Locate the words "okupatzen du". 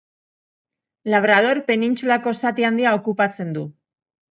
3.03-3.71